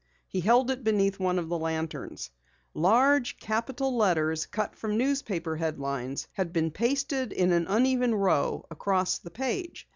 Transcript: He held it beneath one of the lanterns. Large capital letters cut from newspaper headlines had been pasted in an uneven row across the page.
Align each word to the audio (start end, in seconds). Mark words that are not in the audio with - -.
He 0.27 0.41
held 0.41 0.71
it 0.71 0.83
beneath 0.83 1.19
one 1.19 1.37
of 1.37 1.47
the 1.47 1.59
lanterns. 1.59 2.31
Large 2.73 3.37
capital 3.37 3.95
letters 3.95 4.47
cut 4.47 4.75
from 4.75 4.97
newspaper 4.97 5.57
headlines 5.57 6.27
had 6.33 6.51
been 6.51 6.71
pasted 6.71 7.31
in 7.31 7.51
an 7.51 7.67
uneven 7.67 8.15
row 8.15 8.65
across 8.71 9.19
the 9.19 9.29
page. 9.29 9.87